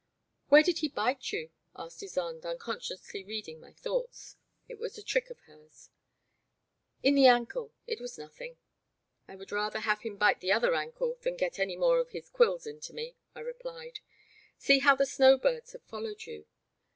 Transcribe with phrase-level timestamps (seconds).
[0.25, 1.51] '* Where did he bite you?
[1.75, 4.35] asked Ysonde un consciously reading my thoughts.
[4.67, 5.91] It was a trick of hers.
[7.03, 8.57] In the ankle,— ^it was nothing.
[9.27, 12.31] I would rather have him bite the other ankle than get any more of his
[12.31, 13.15] quills into me!
[13.35, 13.99] I replied.
[14.57, 16.47] See how the snow birds have followed you.